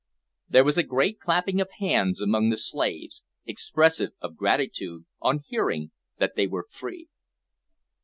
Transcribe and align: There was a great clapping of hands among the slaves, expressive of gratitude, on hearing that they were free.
There 0.49 0.63
was 0.63 0.79
a 0.79 0.89
great 0.89 1.19
clapping 1.19 1.61
of 1.61 1.69
hands 1.77 2.19
among 2.19 2.49
the 2.49 2.57
slaves, 2.57 3.21
expressive 3.45 4.13
of 4.19 4.35
gratitude, 4.35 5.05
on 5.21 5.41
hearing 5.47 5.91
that 6.17 6.33
they 6.35 6.47
were 6.47 6.63
free. 6.67 7.07